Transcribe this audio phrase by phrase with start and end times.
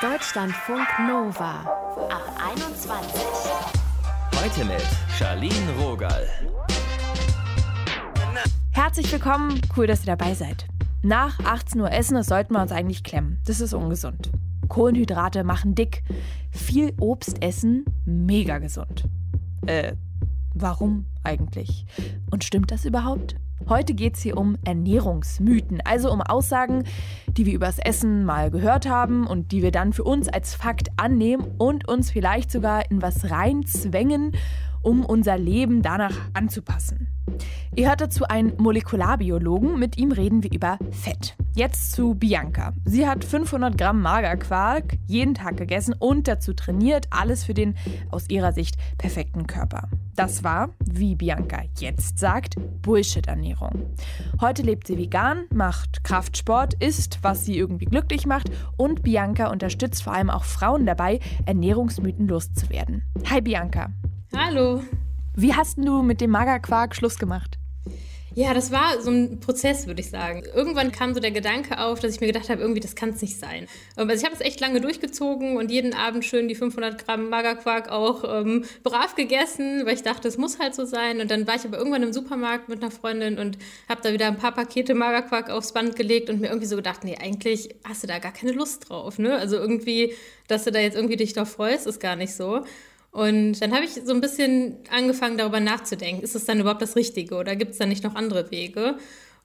[0.00, 1.60] Deutschlandfunk Nova
[2.08, 3.22] ab 21.
[4.34, 4.82] Heute mit
[5.18, 6.26] Charlene Rogal.
[8.72, 10.66] Herzlich willkommen, cool, dass ihr dabei seid.
[11.02, 13.40] Nach 18 Uhr essen, das sollten wir uns eigentlich klemmen.
[13.46, 14.30] Das ist ungesund.
[14.68, 16.02] Kohlenhydrate machen dick.
[16.50, 19.04] Viel Obst essen, mega gesund.
[19.66, 19.94] Äh,
[20.54, 21.84] warum eigentlich?
[22.30, 23.36] Und stimmt das überhaupt?
[23.66, 26.84] Heute geht es hier um Ernährungsmythen, also um Aussagen,
[27.26, 30.88] die wir übers Essen mal gehört haben und die wir dann für uns als Fakt
[30.96, 34.32] annehmen und uns vielleicht sogar in was reinzwängen,
[34.88, 37.08] um unser Leben danach anzupassen.
[37.76, 41.36] Ihr hört dazu einen Molekularbiologen, mit ihm reden wir über Fett.
[41.54, 42.72] Jetzt zu Bianca.
[42.86, 47.74] Sie hat 500 Gramm Magerquark jeden Tag gegessen und dazu trainiert, alles für den
[48.10, 49.88] aus ihrer Sicht perfekten Körper.
[50.16, 53.82] Das war, wie Bianca jetzt sagt, Bullshit-Ernährung.
[54.40, 60.02] Heute lebt sie vegan, macht Kraftsport, isst, was sie irgendwie glücklich macht und Bianca unterstützt
[60.02, 63.02] vor allem auch Frauen dabei, Ernährungsmythen loszuwerden.
[63.28, 63.90] Hi Bianca.
[64.36, 64.82] Hallo.
[65.34, 67.58] Wie hast du mit dem Magerquark Schluss gemacht?
[68.34, 70.44] Ja, das war so ein Prozess, würde ich sagen.
[70.54, 73.22] Irgendwann kam so der Gedanke auf, dass ich mir gedacht habe, irgendwie, das kann es
[73.22, 73.66] nicht sein.
[73.96, 77.88] Also ich habe es echt lange durchgezogen und jeden Abend schön die 500 Gramm Magerquark
[77.88, 81.20] auch ähm, brav gegessen, weil ich dachte, es muss halt so sein.
[81.20, 84.26] Und dann war ich aber irgendwann im Supermarkt mit einer Freundin und habe da wieder
[84.26, 88.04] ein paar Pakete Magerquark aufs Band gelegt und mir irgendwie so gedacht, nee, eigentlich hast
[88.04, 89.18] du da gar keine Lust drauf.
[89.18, 89.34] Ne?
[89.36, 90.14] Also irgendwie,
[90.46, 92.64] dass du da jetzt irgendwie dich drauf freust, ist gar nicht so.
[93.18, 96.94] Und dann habe ich so ein bisschen angefangen, darüber nachzudenken, ist es dann überhaupt das
[96.94, 98.96] Richtige oder gibt es da nicht noch andere Wege?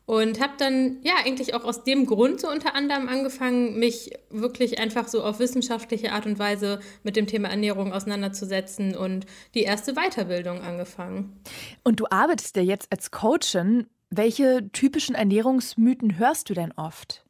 [0.06, 4.78] Und habe dann ja eigentlich auch aus dem Grund so unter anderem angefangen, mich wirklich
[4.78, 9.94] einfach so auf wissenschaftliche Art und Weise mit dem Thema Ernährung auseinanderzusetzen und die erste
[9.94, 11.42] Weiterbildung angefangen.
[11.84, 13.88] Und du arbeitest ja jetzt als Coachin.
[14.12, 17.23] Welche typischen Ernährungsmythen hörst du denn oft?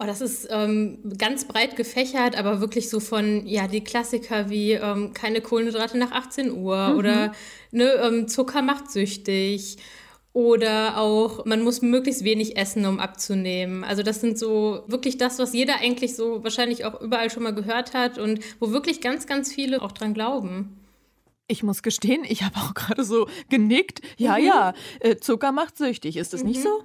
[0.00, 4.72] Oh, das ist ähm, ganz breit gefächert, aber wirklich so von, ja, die Klassiker wie
[4.72, 6.98] ähm, keine Kohlenhydrate nach 18 Uhr mhm.
[6.98, 7.32] oder
[7.70, 9.78] ne, ähm, Zucker macht süchtig
[10.34, 13.84] oder auch, man muss möglichst wenig essen, um abzunehmen.
[13.84, 17.54] Also das sind so wirklich das, was jeder eigentlich so wahrscheinlich auch überall schon mal
[17.54, 20.80] gehört hat und wo wirklich ganz, ganz viele auch dran glauben.
[21.46, 24.00] Ich muss gestehen, ich habe auch gerade so genickt.
[24.16, 24.44] Ja, mhm.
[24.44, 26.16] ja, äh, Zucker macht süchtig.
[26.16, 26.48] Ist das mhm.
[26.48, 26.82] nicht so?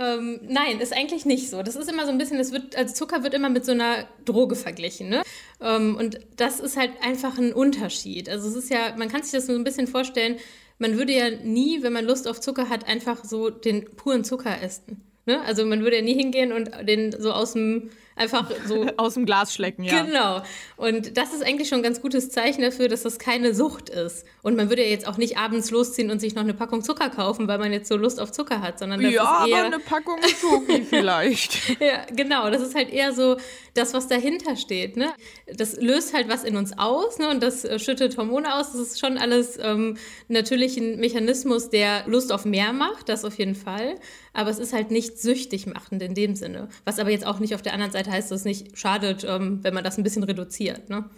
[0.00, 1.62] Ähm, nein, ist eigentlich nicht so.
[1.62, 4.08] Das ist immer so ein bisschen, das wird, also Zucker wird immer mit so einer
[4.24, 5.10] Droge verglichen.
[5.10, 5.22] Ne?
[5.60, 8.30] Ähm, und das ist halt einfach ein Unterschied.
[8.30, 10.38] Also es ist ja, man kann sich das so ein bisschen vorstellen,
[10.78, 14.62] man würde ja nie, wenn man Lust auf Zucker hat, einfach so den puren Zucker
[14.62, 15.02] essen.
[15.26, 15.42] Ne?
[15.42, 17.90] Also man würde ja nie hingehen und den so aus dem
[18.20, 20.02] einfach so aus dem Glas schlecken, ja.
[20.02, 20.42] Genau.
[20.76, 24.24] Und das ist eigentlich schon ein ganz gutes Zeichen dafür, dass das keine Sucht ist.
[24.42, 27.08] Und man würde ja jetzt auch nicht abends losziehen und sich noch eine Packung Zucker
[27.08, 29.66] kaufen, weil man jetzt so Lust auf Zucker hat, sondern das ja, ist eher aber
[29.66, 31.80] eine Packung Schoki vielleicht.
[31.80, 32.50] ja, genau.
[32.50, 33.36] Das ist halt eher so
[33.74, 34.96] das, was dahinter steht.
[34.96, 35.12] Ne?
[35.54, 37.30] Das löst halt was in uns aus ne?
[37.30, 38.72] und das äh, schüttet Hormone aus.
[38.72, 39.96] Das ist schon alles ähm,
[40.28, 43.96] natürlich ein Mechanismus, der Lust auf mehr macht, das auf jeden Fall.
[44.32, 46.68] Aber es ist halt nicht süchtig machend in dem Sinne.
[46.84, 49.60] Was aber jetzt auch nicht auf der anderen Seite heißt, dass es nicht schadet, ähm,
[49.62, 50.88] wenn man das ein bisschen reduziert.
[50.88, 51.08] Ne?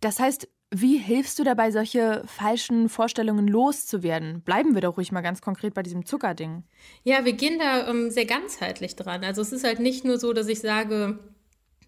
[0.00, 4.42] Das heißt, wie hilfst du dabei, solche falschen Vorstellungen loszuwerden?
[4.42, 6.64] Bleiben wir doch ruhig mal ganz konkret bei diesem Zuckerding.
[7.04, 9.22] Ja, wir gehen da ähm, sehr ganzheitlich dran.
[9.22, 11.18] Also es ist halt nicht nur so, dass ich sage,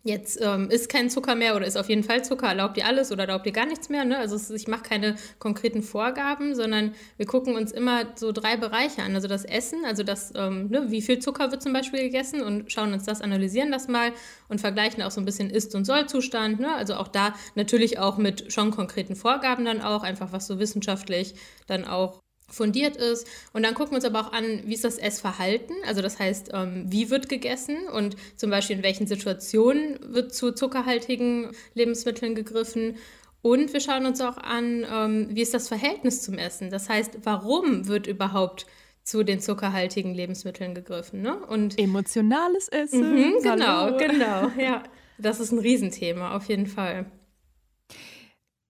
[0.05, 3.11] Jetzt ähm, ist kein Zucker mehr oder ist auf jeden Fall Zucker, erlaubt ihr alles
[3.11, 4.05] oder erlaubt ihr gar nichts mehr.
[4.05, 4.17] Ne?
[4.17, 9.03] Also ist, ich mache keine konkreten Vorgaben, sondern wir gucken uns immer so drei Bereiche
[9.03, 9.15] an.
[9.17, 12.71] Also das Essen, also das, ähm, ne, wie viel Zucker wird zum Beispiel gegessen und
[12.71, 14.13] schauen uns das, analysieren das mal
[14.49, 16.61] und vergleichen auch so ein bisschen Ist- und Soll-Zustand.
[16.61, 16.73] Ne?
[16.73, 21.35] Also auch da natürlich auch mit schon konkreten Vorgaben dann auch, einfach was so wissenschaftlich
[21.67, 23.27] dann auch fundiert ist.
[23.53, 25.77] Und dann gucken wir uns aber auch an, wie ist das Essverhalten?
[25.87, 30.53] Also das heißt, ähm, wie wird gegessen und zum Beispiel in welchen Situationen wird zu
[30.53, 32.97] zuckerhaltigen Lebensmitteln gegriffen.
[33.43, 36.71] Und wir schauen uns auch an, ähm, wie ist das Verhältnis zum Essen?
[36.71, 38.67] Das heißt, warum wird überhaupt
[39.05, 41.23] zu den zuckerhaltigen Lebensmitteln gegriffen?
[41.23, 41.37] Ne?
[41.37, 43.15] Und Emotionales Essen.
[43.15, 43.97] Mhm, genau, Hallo.
[43.99, 44.51] genau.
[44.59, 44.83] Ja,
[45.19, 47.07] das ist ein Riesenthema, auf jeden Fall.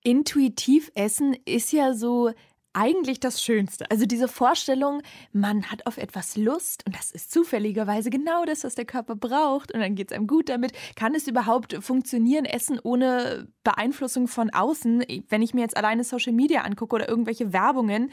[0.04, 2.30] Intuitiv essen ist ja so
[2.78, 3.90] eigentlich das Schönste.
[3.90, 5.02] Also diese Vorstellung,
[5.32, 9.72] man hat auf etwas Lust und das ist zufälligerweise genau das, was der Körper braucht
[9.72, 10.72] und dann geht es einem gut damit.
[10.94, 15.04] Kann es überhaupt funktionieren, Essen ohne Beeinflussung von außen?
[15.28, 18.12] Wenn ich mir jetzt alleine Social Media angucke oder irgendwelche Werbungen,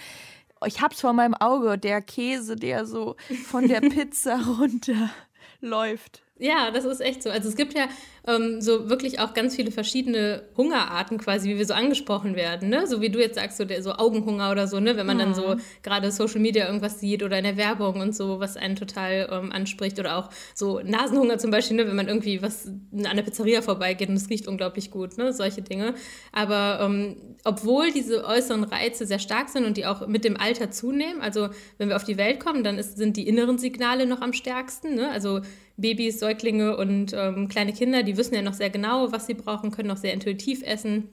[0.66, 3.16] ich hab's vor meinem Auge, der Käse, der so
[3.46, 6.25] von der Pizza runterläuft.
[6.38, 7.30] Ja, das ist echt so.
[7.30, 7.88] Also es gibt ja
[8.28, 12.88] ähm, so wirklich auch ganz viele verschiedene Hungerarten quasi, wie wir so angesprochen werden, ne?
[12.88, 14.98] So wie du jetzt sagst, so, der, so Augenhunger oder so, ne?
[14.98, 15.22] Wenn man mhm.
[15.22, 15.62] dann so mhm.
[15.82, 19.54] gerade Social Media irgendwas sieht oder in der Werbung und so, was einen total ähm,
[19.54, 21.88] anspricht oder auch so Nasenhunger zum Beispiel, ne?
[21.88, 25.32] Wenn man irgendwie was an der Pizzeria vorbeigeht und es riecht unglaublich gut, ne?
[25.32, 25.94] Solche Dinge.
[26.34, 27.16] Aber ähm,
[27.46, 31.48] obwohl diese äußeren Reize sehr stark sind und die auch mit dem Alter zunehmen, also
[31.78, 34.96] wenn wir auf die Welt kommen, dann ist, sind die inneren Signale noch am stärksten,
[34.96, 35.10] ne?
[35.10, 35.40] Also
[35.78, 39.72] Babys, Säuglinge und ähm, kleine Kinder, die wissen ja noch sehr genau, was sie brauchen,
[39.72, 41.10] können noch sehr intuitiv essen.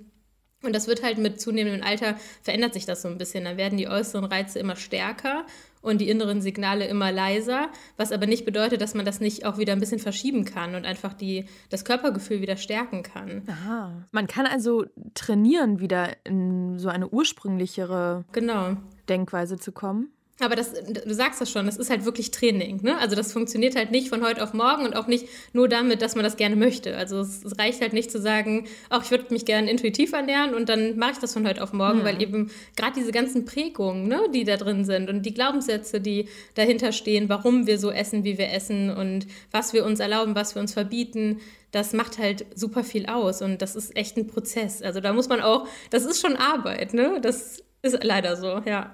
[0.62, 3.44] Und das wird halt mit zunehmendem Alter, verändert sich das so ein bisschen.
[3.44, 5.44] Dann werden die äußeren Reize immer stärker
[5.80, 9.58] und die inneren Signale immer leiser, was aber nicht bedeutet, dass man das nicht auch
[9.58, 13.42] wieder ein bisschen verschieben kann und einfach die, das Körpergefühl wieder stärken kann.
[13.48, 14.06] Aha.
[14.12, 18.76] Man kann also trainieren, wieder in so eine ursprünglichere genau.
[19.08, 20.12] Denkweise zu kommen.
[20.42, 22.80] Aber das, du sagst das schon, das ist halt wirklich Training.
[22.82, 22.98] Ne?
[22.98, 26.14] Also das funktioniert halt nicht von heute auf morgen und auch nicht nur damit, dass
[26.14, 26.96] man das gerne möchte.
[26.96, 30.54] Also es, es reicht halt nicht zu sagen, ach, ich würde mich gerne intuitiv ernähren
[30.54, 32.04] und dann mache ich das von heute auf morgen, mhm.
[32.04, 36.28] weil eben gerade diese ganzen Prägungen, ne, die da drin sind und die Glaubenssätze, die
[36.54, 40.54] dahinter stehen, warum wir so essen, wie wir essen und was wir uns erlauben, was
[40.54, 41.40] wir uns verbieten,
[41.70, 44.82] das macht halt super viel aus und das ist echt ein Prozess.
[44.82, 47.18] Also da muss man auch, das ist schon Arbeit, ne?
[47.22, 48.92] Das ist leider so, ja.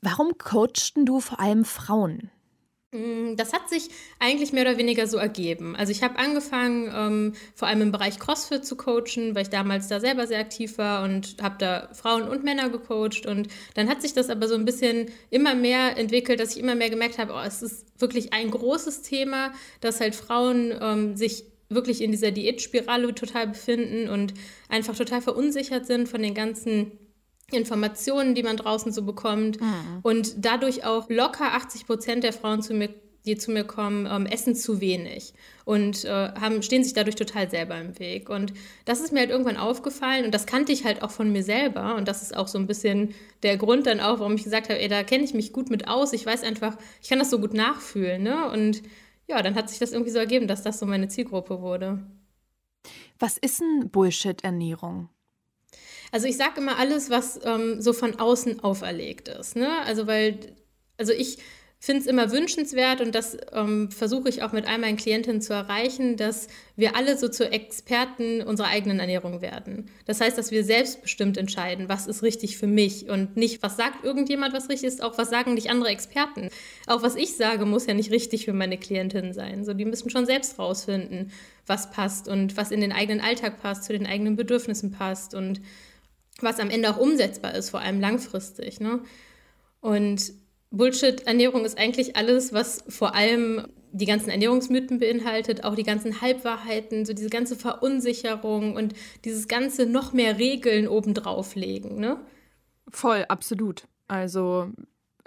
[0.00, 2.30] Warum coachten du vor allem Frauen?
[2.90, 5.76] Mm, das hat sich eigentlich mehr oder weniger so ergeben.
[5.76, 9.88] Also ich habe angefangen, ähm, vor allem im Bereich CrossFit zu coachen, weil ich damals
[9.88, 13.26] da selber sehr aktiv war und habe da Frauen und Männer gecoacht.
[13.26, 16.74] Und dann hat sich das aber so ein bisschen immer mehr entwickelt, dass ich immer
[16.74, 19.52] mehr gemerkt habe, oh, es ist wirklich ein großes Thema,
[19.82, 24.32] dass halt Frauen ähm, sich wirklich in dieser Diätspirale total befinden und
[24.70, 26.92] einfach total verunsichert sind von den ganzen
[27.50, 29.60] Informationen, die man draußen so bekommt.
[29.60, 30.00] Mhm.
[30.02, 32.90] Und dadurch auch locker 80 Prozent der Frauen, zu mir,
[33.24, 35.34] die zu mir kommen, ähm, essen zu wenig
[35.64, 38.28] und äh, haben, stehen sich dadurch total selber im Weg.
[38.28, 38.52] Und
[38.84, 41.96] das ist mir halt irgendwann aufgefallen und das kannte ich halt auch von mir selber.
[41.96, 44.80] Und das ist auch so ein bisschen der Grund dann auch, warum ich gesagt habe,
[44.80, 46.12] ey, da kenne ich mich gut mit aus.
[46.12, 48.22] Ich weiß einfach, ich kann das so gut nachfühlen.
[48.22, 48.50] Ne?
[48.50, 48.82] Und
[49.26, 51.98] ja, dann hat sich das irgendwie so ergeben, dass das so meine Zielgruppe wurde.
[53.18, 55.08] Was ist denn Bullshit-Ernährung?
[56.12, 59.56] Also ich sage immer alles, was ähm, so von außen auferlegt ist.
[59.56, 59.68] Ne?
[59.84, 60.38] Also weil,
[60.96, 61.38] also ich
[61.80, 65.52] finde es immer wünschenswert und das ähm, versuche ich auch mit all meinen Klientinnen zu
[65.52, 69.88] erreichen, dass wir alle so zu Experten unserer eigenen Ernährung werden.
[70.04, 74.04] Das heißt, dass wir selbstbestimmt entscheiden, was ist richtig für mich und nicht, was sagt
[74.04, 76.48] irgendjemand, was richtig ist, auch was sagen nicht andere Experten.
[76.88, 79.64] Auch was ich sage, muss ja nicht richtig für meine Klientinnen sein.
[79.64, 81.30] So, die müssen schon selbst rausfinden,
[81.64, 85.60] was passt und was in den eigenen Alltag passt, zu den eigenen Bedürfnissen passt und
[86.40, 88.80] was am Ende auch umsetzbar ist, vor allem langfristig.
[88.80, 89.00] Ne?
[89.80, 90.32] Und
[90.70, 97.06] Bullshit-Ernährung ist eigentlich alles, was vor allem die ganzen Ernährungsmythen beinhaltet, auch die ganzen Halbwahrheiten,
[97.06, 98.94] so diese ganze Verunsicherung und
[99.24, 101.98] dieses ganze noch mehr Regeln obendrauf legen.
[101.98, 102.18] Ne?
[102.90, 103.84] Voll, absolut.
[104.06, 104.70] Also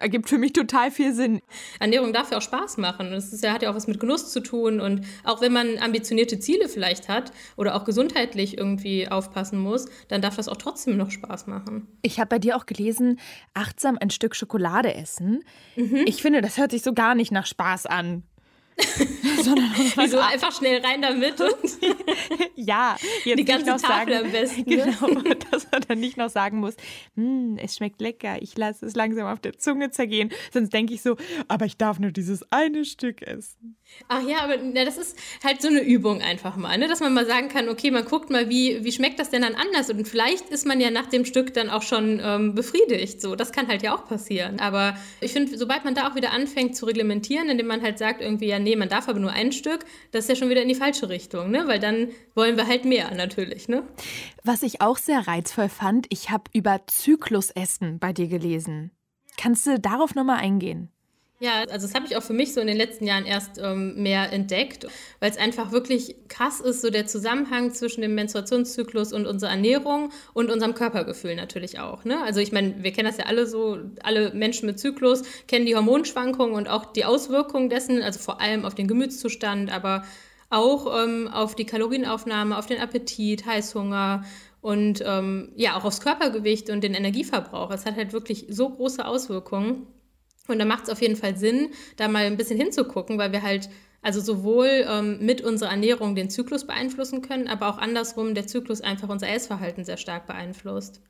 [0.02, 1.42] ergibt für mich total viel Sinn.
[1.80, 3.12] Ernährung darf ja auch Spaß machen.
[3.12, 4.80] Das ist ja, hat ja auch was mit Genuss zu tun.
[4.80, 10.22] Und auch wenn man ambitionierte Ziele vielleicht hat oder auch gesundheitlich irgendwie aufpassen muss, dann
[10.22, 11.88] darf das auch trotzdem noch Spaß machen.
[12.02, 13.20] Ich habe bei dir auch gelesen,
[13.54, 15.44] achtsam ein Stück Schokolade essen.
[15.76, 16.04] Mhm.
[16.06, 18.24] Ich finde, das hört sich so gar nicht nach Spaß an.
[19.44, 21.52] sondern Wieso einfach schnell rein damit und
[22.56, 24.70] ja, jetzt die ganze Tafel sagen, am besten.
[24.70, 24.96] Ne?
[25.00, 25.22] Genau,
[25.52, 26.76] dass man dann nicht noch sagen muss,
[27.16, 30.32] hm, es schmeckt lecker, ich lasse es langsam auf der Zunge zergehen.
[30.52, 33.78] Sonst denke ich so, aber ich darf nur dieses eine Stück essen.
[34.08, 36.88] Ach ja, aber na, das ist halt so eine Übung einfach mal, ne?
[36.88, 39.56] dass man mal sagen kann, okay, man guckt mal, wie, wie schmeckt das denn dann
[39.56, 39.90] anders?
[39.90, 43.22] Und vielleicht ist man ja nach dem Stück dann auch schon ähm, befriedigt.
[43.22, 44.60] So, das kann halt ja auch passieren.
[44.60, 48.22] Aber ich finde, sobald man da auch wieder anfängt zu reglementieren, indem man halt sagt,
[48.22, 50.70] irgendwie, ja, nee, man darf aber nur ein Stück, das ist ja schon wieder in
[50.70, 51.68] die falsche Richtung, ne?
[51.68, 53.84] Weil dann wollen wir halt mehr natürlich, ne?
[54.44, 58.92] Was ich auch sehr reizvoll fand, ich habe über Zyklusessen bei dir gelesen.
[59.38, 60.90] Kannst du darauf nochmal eingehen?
[61.42, 63.96] Ja, also das habe ich auch für mich so in den letzten Jahren erst ähm,
[63.96, 64.86] mehr entdeckt,
[65.20, 70.12] weil es einfach wirklich krass ist, so der Zusammenhang zwischen dem Menstruationszyklus und unserer Ernährung
[70.34, 72.06] und unserem Körpergefühl natürlich auch.
[72.06, 72.22] Ne?
[72.22, 75.76] Also ich meine, wir kennen das ja alle so, alle Menschen mit Zyklus kennen die
[75.76, 80.04] Hormonschwankungen und auch die Auswirkungen dessen, also vor allem auf den Gemütszustand, aber
[80.52, 84.26] auch ähm, auf die Kalorienaufnahme, auf den Appetit, Heißhunger
[84.62, 87.72] und ähm, ja auch aufs Körpergewicht und den Energieverbrauch.
[87.72, 89.88] Es hat halt wirklich so große Auswirkungen.
[90.48, 93.42] Und da macht es auf jeden Fall Sinn, da mal ein bisschen hinzugucken, weil wir
[93.42, 93.70] halt
[94.02, 98.82] also sowohl ähm, mit unserer Ernährung den Zyklus beeinflussen können, aber auch andersrum der Zyklus
[98.82, 101.02] einfach unser Essverhalten sehr stark beeinflusst.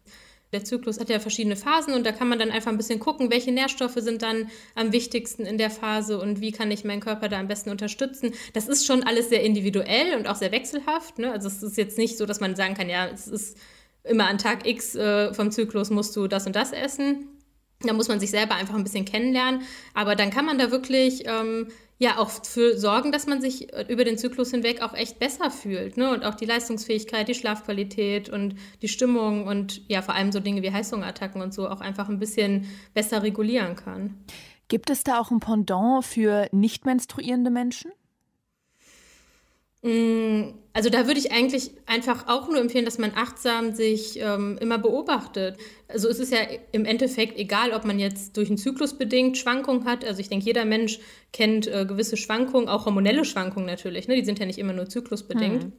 [0.52, 3.32] Der Zyklus hat ja verschiedene Phasen und da kann man dann einfach ein bisschen gucken,
[3.32, 7.30] welche Nährstoffe sind dann am wichtigsten in der Phase und wie kann ich meinen Körper
[7.30, 8.34] da am besten unterstützen.
[8.52, 11.20] Das ist schon alles sehr individuell und auch sehr wechselhaft.
[11.20, 11.32] Ne?
[11.32, 13.58] Also es ist jetzt nicht so, dass man sagen kann, ja, es ist
[14.04, 17.30] immer an Tag X äh, vom Zyklus musst du das und das essen.
[17.88, 19.62] Da muss man sich selber einfach ein bisschen kennenlernen.
[19.94, 21.68] Aber dann kann man da wirklich ähm,
[22.02, 25.52] ja auch für sorgen, dass man sich äh, über den Zyklus hinweg auch echt besser
[25.52, 25.98] fühlt.
[25.98, 26.12] Ne?
[26.12, 30.64] Und auch die Leistungsfähigkeit, die Schlafqualität und die Stimmung und ja vor allem so Dinge
[30.64, 34.18] wie Heißhungerattacken und so auch einfach ein bisschen besser regulieren kann.
[34.68, 37.92] Gibt es da auch ein Pendant für nicht menstruierende Menschen?
[39.82, 44.58] Mm, also da würde ich eigentlich einfach auch nur empfehlen, dass man achtsam sich ähm,
[44.62, 45.58] immer beobachtet.
[45.88, 46.40] Also es ist ja
[46.72, 50.06] im Endeffekt egal, ob man jetzt durch einen Zyklus bedingt Schwankungen hat.
[50.06, 51.00] Also ich denke, jeder Mensch
[51.34, 54.08] kennt äh, gewisse Schwankungen, auch hormonelle Schwankungen natürlich.
[54.08, 54.16] Ne?
[54.16, 55.64] Die sind ja nicht immer nur zyklusbedingt.
[55.64, 55.72] Hm.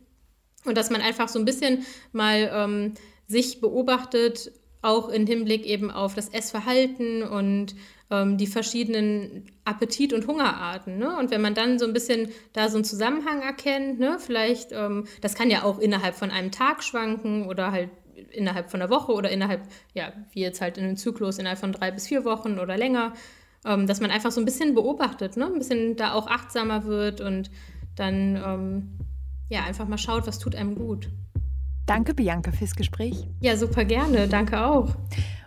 [0.65, 2.95] Und dass man einfach so ein bisschen mal ähm,
[3.27, 7.75] sich beobachtet, auch im Hinblick eben auf das Essverhalten und
[8.13, 10.99] ähm, die verschiedenen Appetit- und Hungerarten.
[10.99, 11.17] Ne?
[11.17, 14.19] Und wenn man dann so ein bisschen da so einen Zusammenhang erkennt, ne?
[14.19, 17.89] vielleicht, ähm, das kann ja auch innerhalb von einem Tag schwanken oder halt
[18.31, 19.63] innerhalb von einer Woche oder innerhalb,
[19.95, 23.15] ja, wie jetzt halt in einem Zyklus, innerhalb von drei bis vier Wochen oder länger,
[23.65, 25.47] ähm, dass man einfach so ein bisschen beobachtet, ne?
[25.47, 27.51] ein bisschen da auch achtsamer wird und
[27.97, 28.99] dann ähm,
[29.49, 31.09] ja einfach mal schaut, was tut einem gut.
[31.93, 33.29] Danke, Bianca, fürs Gespräch.
[33.41, 34.27] Ja, super gerne.
[34.27, 34.97] Danke auch.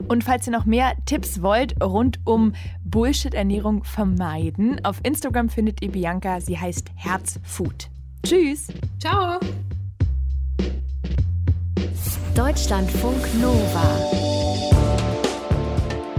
[0.08, 5.92] Und falls ihr noch mehr Tipps wollt rund um Bullshit-Ernährung vermeiden, auf Instagram findet ihr
[5.92, 6.40] Bianca.
[6.40, 7.90] Sie heißt Herzfood.
[8.24, 8.68] Tschüss.
[9.00, 9.40] Ciao.
[12.36, 13.98] Deutschlandfunk Nova.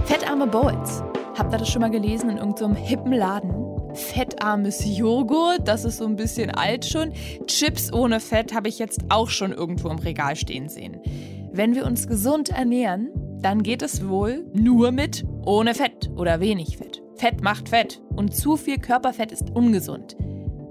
[0.03, 1.01] Fettarme Bowls.
[1.37, 3.66] Habt ihr das schon mal gelesen in irgendeinem so hippen Laden?
[3.97, 7.11] Fettarmes Joghurt, das ist so ein bisschen alt schon.
[7.47, 11.01] Chips ohne Fett habe ich jetzt auch schon irgendwo im Regal stehen sehen.
[11.51, 13.09] Wenn wir uns gesund ernähren,
[13.41, 17.01] dann geht es wohl nur mit ohne Fett oder wenig Fett.
[17.15, 20.15] Fett macht Fett und zu viel Körperfett ist ungesund.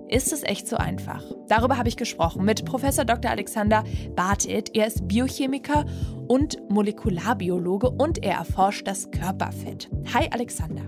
[0.08, 1.24] Ist es echt so einfach?
[1.48, 3.30] Darüber habe ich gesprochen mit Professor Dr.
[3.30, 3.82] Alexander
[4.14, 4.76] Bartelt.
[4.76, 5.84] Er ist Biochemiker
[6.28, 9.90] und Molekularbiologe und er erforscht das Körperfett.
[10.14, 10.82] Hi Alexander.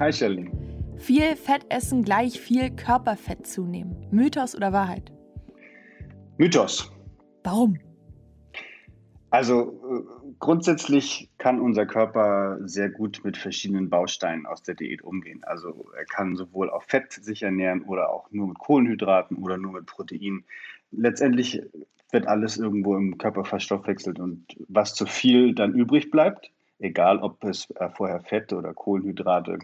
[0.00, 0.50] Hi Shelly.
[0.98, 4.06] Viel Fett essen gleich viel Körperfett zunehmen.
[4.10, 5.12] Mythos oder Wahrheit?
[6.36, 6.92] Mythos.
[7.44, 7.78] Warum?
[9.30, 15.42] Also äh, grundsätzlich kann unser Körper sehr gut mit verschiedenen Bausteinen aus der Diät umgehen.
[15.44, 19.72] Also er kann sowohl auf Fett sich ernähren oder auch nur mit Kohlenhydraten oder nur
[19.72, 20.44] mit Protein.
[20.90, 21.62] Letztendlich
[22.10, 27.42] wird alles irgendwo im Körper verstoffwechselt und was zu viel dann übrig bleibt, egal ob
[27.44, 29.58] es äh, vorher Fett oder Kohlenhydrate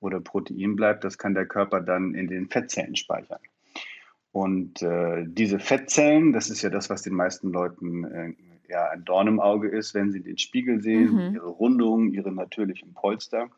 [0.00, 3.40] oder Protein bleibt, das kann der Körper dann in den Fettzellen speichern.
[4.32, 8.32] Und äh, diese Fettzellen, das ist ja das, was den meisten Leuten äh,
[8.68, 11.34] ja, ein Dorn im Auge ist, wenn sie den Spiegel sehen, mhm.
[11.34, 13.48] ihre Rundungen, ihre natürlichen Polster.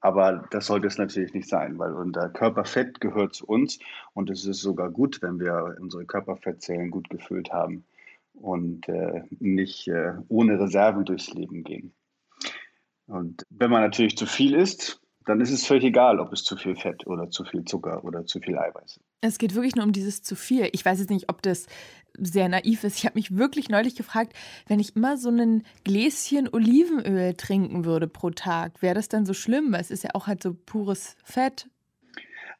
[0.00, 3.78] Aber das sollte es natürlich nicht sein, weil unser Körperfett gehört zu uns
[4.14, 7.84] und es ist sogar gut, wenn wir unsere Körperfettzellen gut gefüllt haben
[8.34, 11.92] und äh, nicht äh, ohne Reserven durchs Leben gehen.
[13.12, 16.56] Und wenn man natürlich zu viel isst, dann ist es völlig egal, ob es zu
[16.56, 19.00] viel Fett oder zu viel Zucker oder zu viel Eiweiß ist.
[19.20, 20.68] Es geht wirklich nur um dieses zu viel.
[20.72, 21.66] Ich weiß jetzt nicht, ob das
[22.18, 22.96] sehr naiv ist.
[22.96, 24.32] Ich habe mich wirklich neulich gefragt,
[24.66, 29.34] wenn ich immer so ein Gläschen Olivenöl trinken würde pro Tag, wäre das dann so
[29.34, 29.72] schlimm?
[29.72, 31.68] Weil es ist ja auch halt so pures Fett.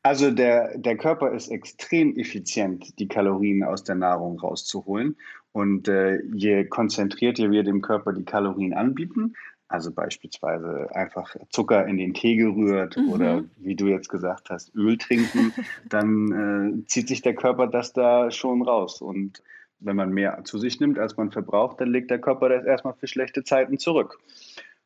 [0.03, 5.17] Also der, der Körper ist extrem effizient, die Kalorien aus der Nahrung rauszuholen.
[5.53, 9.35] Und äh, je konzentrierter wir dem Körper die Kalorien anbieten,
[9.73, 13.09] also beispielsweise einfach Zucker in den Tee gerührt mhm.
[13.09, 15.53] oder wie du jetzt gesagt hast, Öl trinken,
[15.89, 19.01] dann äh, zieht sich der Körper das da schon raus.
[19.01, 19.43] Und
[19.81, 22.95] wenn man mehr zu sich nimmt, als man verbraucht, dann legt der Körper das erstmal
[22.95, 24.19] für schlechte Zeiten zurück.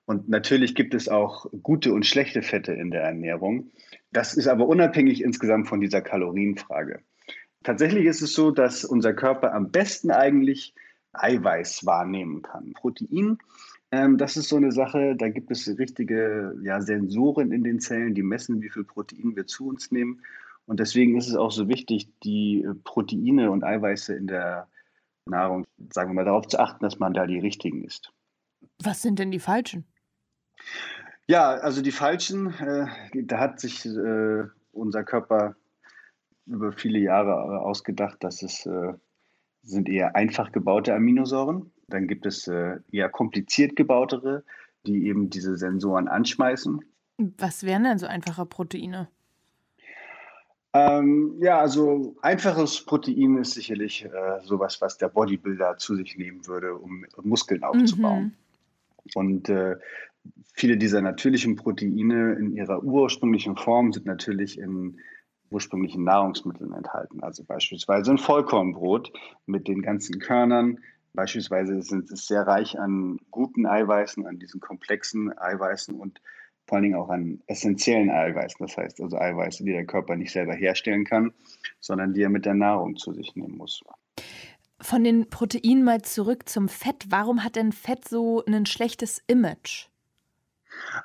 [0.05, 3.73] Und natürlich gibt es auch gute und schlechte Fette in der Ernährung.
[4.13, 7.01] Das ist aber unabhängig insgesamt von dieser Kalorienfrage.
[7.65, 10.75] Tatsächlich ist es so, dass unser Körper am besten eigentlich
[11.13, 12.73] Eiweiß wahrnehmen kann.
[12.75, 13.39] Protein
[13.91, 18.15] ähm, das ist so eine Sache, da gibt es richtige ja, Sensoren in den Zellen,
[18.15, 20.23] die messen, wie viel Protein wir zu uns nehmen.
[20.67, 24.69] Und deswegen ist es auch so wichtig, die äh, Proteine und Eiweiße in der
[25.27, 28.13] Nahrung, sagen wir mal, darauf zu achten, dass man da die richtigen isst.
[28.83, 29.85] Was sind denn die falschen?
[31.29, 32.87] Ja, also die falschen, äh,
[33.25, 35.57] da hat sich äh, unser Körper
[36.47, 38.93] über viele Jahre ausgedacht, dass es äh,
[39.63, 41.73] sind eher einfach gebaute Aminosäuren.
[41.89, 44.45] Dann gibt es äh, eher kompliziert gebautere,
[44.87, 46.85] die eben diese Sensoren anschmeißen.
[47.39, 49.09] Was wären denn so einfache Proteine?
[50.77, 56.47] Ähm, ja, also einfaches Protein ist sicherlich äh, sowas, was der Bodybuilder zu sich nehmen
[56.47, 58.25] würde, um Muskeln aufzubauen.
[58.25, 59.11] Mhm.
[59.15, 59.77] Und äh,
[60.53, 64.99] viele dieser natürlichen Proteine in ihrer ursprünglichen Form sind natürlich in
[65.51, 67.23] ursprünglichen Nahrungsmitteln enthalten.
[67.23, 69.13] Also beispielsweise ein Vollkornbrot
[69.47, 70.81] mit den ganzen Körnern.
[71.17, 76.21] Beispielsweise sind es sehr reich an guten Eiweißen, an diesen komplexen Eiweißen und
[76.67, 78.65] vor allen Dingen auch an essentiellen Eiweißen.
[78.65, 81.33] Das heißt also Eiweiße, die der Körper nicht selber herstellen kann,
[81.81, 83.83] sondern die er mit der Nahrung zu sich nehmen muss.
[84.81, 87.07] Von den Proteinen mal zurück zum Fett.
[87.09, 89.89] Warum hat denn Fett so ein schlechtes Image?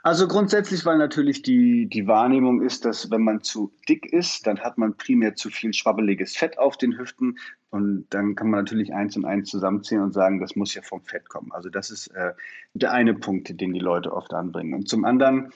[0.04, 4.60] Also grundsätzlich, weil natürlich die, die Wahrnehmung ist, dass wenn man zu dick ist, dann
[4.60, 7.38] hat man primär zu viel schwabbeliges Fett auf den Hüften.
[7.72, 11.02] Und dann kann man natürlich eins und eins zusammenzählen und sagen, das muss ja vom
[11.02, 11.52] Fett kommen.
[11.54, 12.34] Also das ist äh,
[12.74, 14.74] der eine Punkt, den die Leute oft anbringen.
[14.74, 15.52] Und zum anderen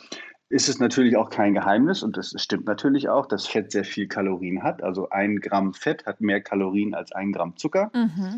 [0.47, 4.07] ist es natürlich auch kein Geheimnis, und das stimmt natürlich auch, dass Fett sehr viel
[4.07, 4.81] Kalorien hat.
[4.81, 7.91] Also ein Gramm Fett hat mehr Kalorien als ein Gramm Zucker.
[7.93, 8.37] Mhm.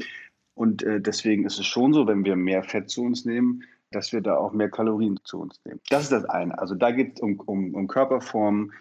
[0.56, 4.12] Und äh, deswegen ist es schon so, wenn wir mehr Fett zu uns nehmen, dass
[4.12, 5.80] wir da auch mehr Kalorien zu uns nehmen.
[5.90, 6.58] Das ist das eine.
[6.58, 8.72] Also da geht es um, um, um Körperform,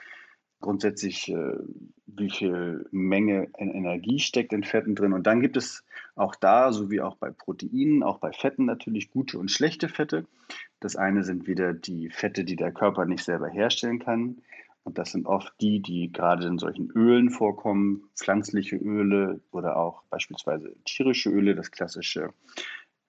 [0.61, 1.55] grundsätzlich, äh,
[2.07, 5.13] wie viel Menge in Energie steckt in Fetten drin.
[5.13, 5.85] Und dann gibt es
[6.15, 10.25] auch da, so wie auch bei Proteinen, auch bei Fetten natürlich gute und schlechte Fette.
[10.81, 14.39] Das eine sind wieder die Fette, die der Körper nicht selber herstellen kann.
[14.85, 20.05] Und das sind oft die, die gerade in solchen Ölen vorkommen, pflanzliche Öle oder auch
[20.11, 22.33] beispielsweise tierische Öle, das klassische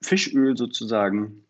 [0.02, 1.44] Fischöl sozusagen.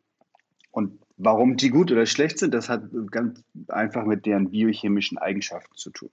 [0.70, 5.75] Und warum die gut oder schlecht sind, das hat ganz einfach mit deren biochemischen Eigenschaften
[5.75, 6.10] zu tun.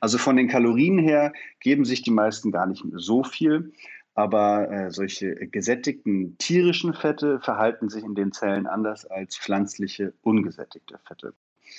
[0.00, 3.72] Also von den Kalorien her geben sich die meisten gar nicht so viel.
[4.14, 10.98] Aber äh, solche gesättigten tierischen Fette verhalten sich in den Zellen anders als pflanzliche ungesättigte
[11.06, 11.34] Fette.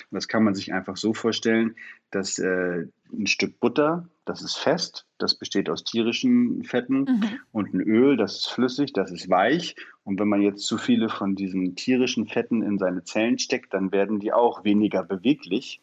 [0.10, 1.76] Und das kann man sich einfach so vorstellen,
[2.12, 7.40] dass äh, ein Stück Butter, das ist fest, das besteht aus tierischen Fetten mhm.
[7.52, 9.76] und ein Öl, das ist flüssig, das ist weich.
[10.04, 13.92] Und wenn man jetzt zu viele von diesen tierischen Fetten in seine Zellen steckt, dann
[13.92, 15.80] werden die auch weniger beweglich.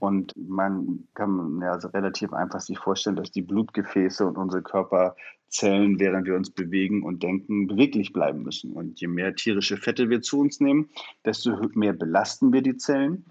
[0.00, 6.00] Und man kann ja also relativ einfach sich vorstellen, dass die Blutgefäße und unsere Körperzellen,
[6.00, 8.72] während wir uns bewegen und denken, beweglich bleiben müssen.
[8.72, 10.88] Und je mehr tierische Fette wir zu uns nehmen,
[11.26, 13.26] desto mehr belasten wir die Zellen.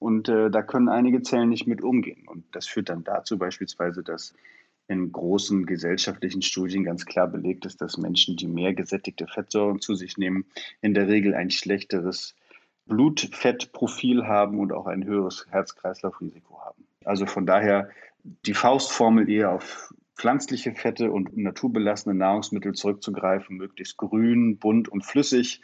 [0.00, 2.26] Und äh, da können einige Zellen nicht mit umgehen.
[2.26, 4.34] Und das führt dann dazu beispielsweise, dass
[4.88, 9.94] in großen gesellschaftlichen Studien ganz klar belegt ist, dass Menschen, die mehr gesättigte Fettsäuren zu
[9.94, 10.46] sich nehmen,
[10.80, 12.34] in der Regel ein schlechteres
[12.86, 16.84] Blutfettprofil haben und auch ein höheres Herz-Kreislauf-Risiko haben.
[17.04, 17.90] Also von daher
[18.24, 25.60] die Faustformel eher auf pflanzliche Fette und naturbelassene Nahrungsmittel zurückzugreifen, möglichst grün, bunt und flüssig,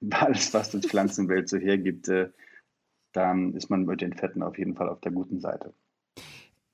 [0.10, 2.30] alles, was die Pflanzenwelt so hergibt, äh,
[3.14, 5.72] dann ist man mit den Fetten auf jeden Fall auf der guten Seite.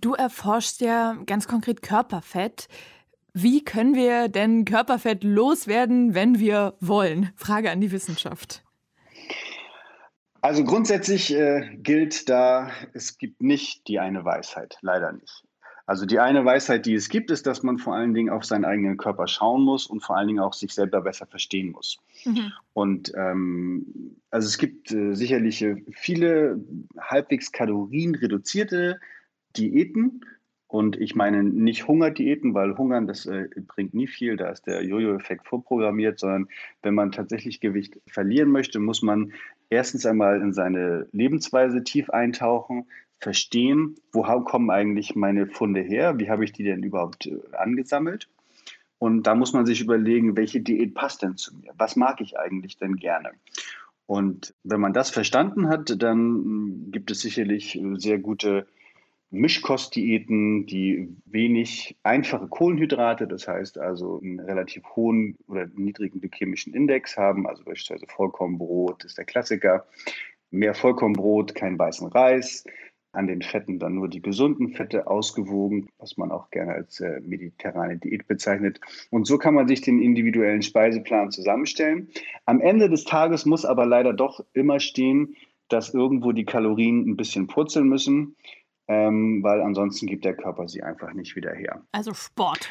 [0.00, 2.68] Du erforschst ja ganz konkret Körperfett.
[3.32, 7.30] Wie können wir denn Körperfett loswerden, wenn wir wollen?
[7.36, 8.64] Frage an die Wissenschaft.
[10.40, 15.44] Also grundsätzlich äh, gilt da, es gibt nicht die eine Weisheit, leider nicht.
[15.90, 18.64] Also die eine Weisheit, die es gibt, ist, dass man vor allen Dingen auf seinen
[18.64, 21.98] eigenen Körper schauen muss und vor allen Dingen auch sich selber besser verstehen muss.
[22.24, 22.52] Mhm.
[22.74, 26.62] Und ähm, also es gibt äh, sicherlich äh, viele
[26.96, 29.00] halbwegs kalorienreduzierte
[29.56, 30.24] Diäten.
[30.68, 34.84] Und ich meine nicht Hungerdiäten, weil Hungern, das äh, bringt nie viel, da ist der
[34.84, 36.46] Jojo-Effekt vorprogrammiert, sondern
[36.82, 39.32] wenn man tatsächlich Gewicht verlieren möchte, muss man
[39.70, 42.86] erstens einmal in seine Lebensweise tief eintauchen,
[43.20, 48.28] verstehen, wo kommen eigentlich meine Funde her, wie habe ich die denn überhaupt äh, angesammelt.
[48.98, 51.72] Und da muss man sich überlegen, welche Diät passt denn zu mir?
[51.78, 53.30] Was mag ich eigentlich denn gerne?
[54.06, 58.66] Und wenn man das verstanden hat, dann hm, gibt es sicherlich äh, sehr gute
[59.30, 67.16] Mischkostdiäten, die wenig einfache Kohlenhydrate, das heißt also einen relativ hohen oder niedrigen glykämischen Index
[67.16, 69.86] haben, also beispielsweise Vollkornbrot ist der Klassiker,
[70.50, 72.64] mehr Vollkornbrot, kein weißen Reis,
[73.12, 77.20] an den Fetten dann nur die gesunden Fette ausgewogen, was man auch gerne als äh,
[77.20, 78.80] mediterrane Diät bezeichnet.
[79.10, 82.08] Und so kann man sich den individuellen Speiseplan zusammenstellen.
[82.46, 85.34] Am Ende des Tages muss aber leider doch immer stehen,
[85.68, 88.36] dass irgendwo die Kalorien ein bisschen purzeln müssen,
[88.88, 91.82] ähm, weil ansonsten gibt der Körper sie einfach nicht wieder her.
[91.92, 92.68] Also Sport.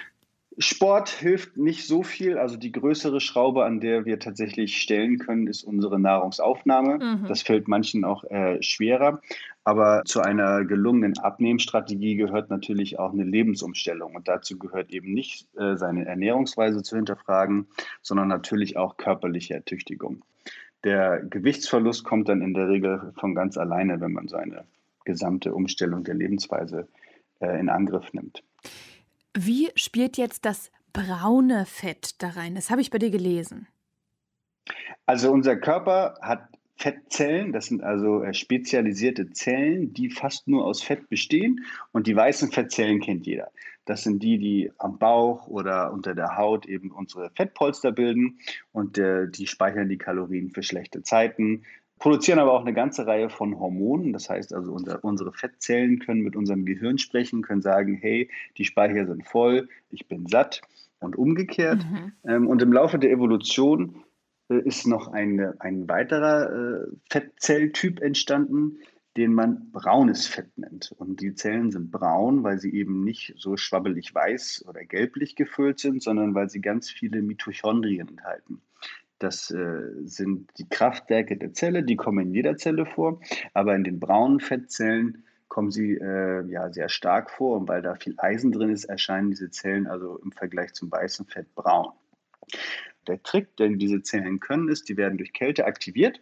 [0.61, 2.37] Sport hilft nicht so viel.
[2.37, 6.97] Also die größere Schraube, an der wir tatsächlich stellen können, ist unsere Nahrungsaufnahme.
[6.97, 7.27] Mhm.
[7.27, 9.21] Das fällt manchen auch äh, schwerer.
[9.63, 14.15] Aber zu einer gelungenen Abnehmstrategie gehört natürlich auch eine Lebensumstellung.
[14.15, 17.67] Und dazu gehört eben nicht äh, seine Ernährungsweise zu hinterfragen,
[18.01, 20.25] sondern natürlich auch körperliche Ertüchtigung.
[20.83, 24.65] Der Gewichtsverlust kommt dann in der Regel von ganz alleine, wenn man seine
[25.05, 26.89] gesamte Umstellung der Lebensweise
[27.39, 28.43] äh, in Angriff nimmt.
[29.35, 32.55] Wie spielt jetzt das braune Fett da rein?
[32.55, 33.67] Das habe ich bei dir gelesen.
[35.05, 40.81] Also unser Körper hat Fettzellen, das sind also äh, spezialisierte Zellen, die fast nur aus
[40.81, 41.65] Fett bestehen.
[41.91, 43.51] Und die weißen Fettzellen kennt jeder.
[43.83, 48.39] Das sind die, die am Bauch oder unter der Haut eben unsere Fettpolster bilden
[48.71, 51.63] und äh, die speichern die Kalorien für schlechte Zeiten,
[51.99, 54.13] produzieren aber auch eine ganze Reihe von Hormonen.
[54.13, 58.65] Das heißt also, unser, unsere Fettzellen können mit unserem Gehirn sprechen, können sagen, hey, die
[58.65, 60.61] Speicher sind voll, ich bin satt
[60.99, 61.85] und umgekehrt.
[61.85, 62.11] Mhm.
[62.25, 64.03] Ähm, und im Laufe der Evolution
[64.49, 68.79] äh, ist noch eine, ein weiterer äh, Fettzelltyp entstanden,
[69.17, 70.93] den man braunes Fett nennt.
[70.97, 75.79] Und die Zellen sind braun, weil sie eben nicht so schwabbelig weiß oder gelblich gefüllt
[75.79, 78.61] sind, sondern weil sie ganz viele Mitochondrien enthalten.
[79.19, 83.19] Das äh, sind die Kraftwerke der Zelle, die kommen in jeder Zelle vor,
[83.53, 87.95] aber in den braunen Fettzellen kommen sie äh, ja sehr stark vor und weil da
[87.95, 91.91] viel Eisen drin ist, erscheinen diese Zellen also im Vergleich zum weißen Fett braun.
[93.07, 96.21] Der Trick, den diese Zellen können, ist, die werden durch Kälte aktiviert.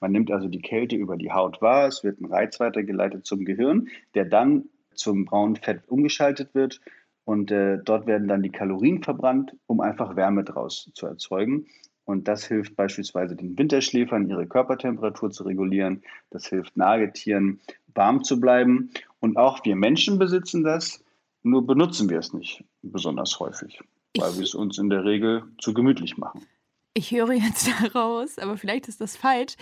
[0.00, 3.44] Man nimmt also die Kälte über die Haut wahr, es wird ein Reiz weitergeleitet zum
[3.44, 6.80] Gehirn, der dann zum braunen Fett umgeschaltet wird
[7.24, 11.66] und äh, dort werden dann die Kalorien verbrannt, um einfach Wärme draus zu erzeugen.
[12.08, 16.02] Und das hilft beispielsweise den Winterschläfern, ihre Körpertemperatur zu regulieren.
[16.30, 17.60] Das hilft Nagetieren,
[17.94, 18.88] warm zu bleiben.
[19.20, 21.04] Und auch wir Menschen besitzen das,
[21.42, 23.82] nur benutzen wir es nicht besonders häufig,
[24.16, 26.46] weil wir es uns in der Regel zu gemütlich machen.
[26.94, 29.56] Ich höre jetzt daraus, aber vielleicht ist das falsch.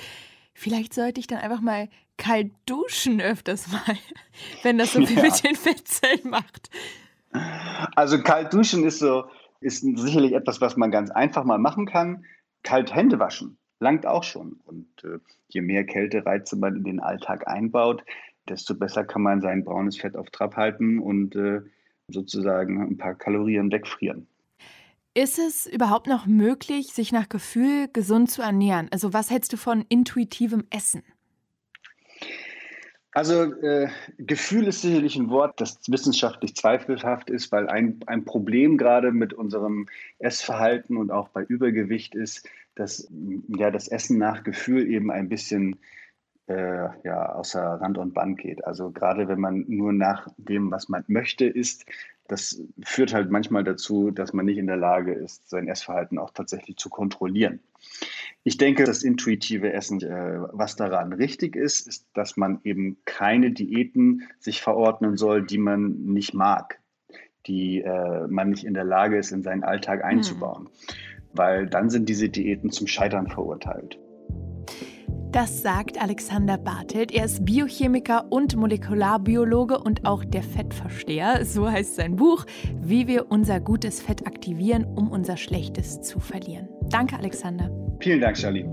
[0.55, 3.99] Vielleicht sollte ich dann einfach mal kalt duschen öfters mal,
[4.63, 5.25] wenn das so viel ja.
[5.25, 6.71] mit den Fettzellen macht.
[7.97, 9.25] Also kalt duschen ist so,
[9.61, 12.25] ist sicherlich etwas, was man ganz einfach mal machen kann.
[12.63, 14.61] Kalt Hände waschen langt auch schon.
[14.65, 18.05] Und äh, je mehr Kältereize man in den Alltag einbaut,
[18.49, 21.63] desto besser kann man sein braunes Fett auf Trab halten und äh,
[22.09, 24.29] sozusagen ein paar Kalorien wegfrieren.
[25.15, 28.89] Ist es überhaupt noch möglich, sich nach Gefühl gesund zu ernähren?
[28.93, 31.03] Also was hältst du von intuitivem Essen?
[33.17, 38.77] Also äh, Gefühl ist sicherlich ein Wort, das wissenschaftlich zweifelhaft ist, weil ein, ein Problem
[38.77, 39.87] gerade mit unserem
[40.19, 43.09] Essverhalten und auch bei Übergewicht ist, dass
[43.49, 45.79] ja das Essen nach Gefühl eben ein bisschen
[46.49, 48.65] äh, ja, außer Rand und Band geht.
[48.65, 51.87] Also gerade wenn man nur nach dem, was man möchte, isst,
[52.29, 56.31] das führt halt manchmal dazu, dass man nicht in der Lage ist, sein Essverhalten auch
[56.31, 57.61] tatsächlich zu kontrollieren.
[58.43, 63.53] Ich denke, das intuitive Essen, äh, was daran richtig ist, ist, dass man eben keine
[63.53, 66.81] Diäten sich verordnen soll, die man nicht mag,
[67.47, 70.09] die äh, man nicht in der Lage ist, in seinen Alltag hm.
[70.09, 70.67] einzubauen.
[70.67, 70.97] Hm.
[71.33, 73.99] Weil dann sind diese Diäten zum Scheitern verurteilt.
[75.37, 77.13] Das sagt Alexander Bartelt.
[77.13, 81.45] Er ist Biochemiker und Molekularbiologe und auch der Fettversteher.
[81.45, 82.47] So heißt sein Buch,
[82.81, 86.71] wie wir unser gutes Fett aktivieren, um unser schlechtes zu verlieren.
[86.89, 87.71] Danke, Alexander.
[88.01, 88.65] Vielen Dank, Charlie.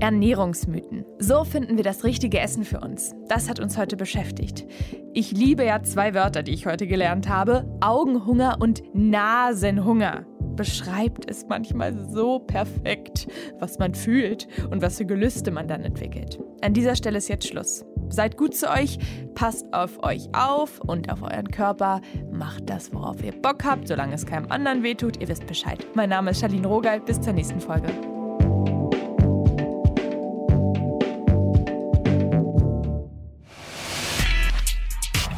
[0.00, 1.06] Ernährungsmythen.
[1.18, 3.14] So finden wir das richtige Essen für uns.
[3.28, 4.66] Das hat uns heute beschäftigt.
[5.14, 7.64] Ich liebe ja zwei Wörter, die ich heute gelernt habe.
[7.80, 13.26] Augenhunger und Nasenhunger beschreibt es manchmal so perfekt,
[13.58, 16.38] was man fühlt und was für Gelüste man dann entwickelt.
[16.60, 17.84] An dieser Stelle ist jetzt Schluss.
[18.08, 18.98] Seid gut zu euch,
[19.34, 24.14] passt auf euch auf und auf euren Körper, macht das, worauf ihr Bock habt, solange
[24.14, 25.20] es keinem anderen wehtut.
[25.20, 25.84] Ihr wisst Bescheid.
[25.94, 27.00] Mein Name ist Charlene Rogal.
[27.00, 27.88] Bis zur nächsten Folge.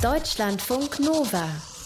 [0.03, 1.76] Deutschlandfunk Nova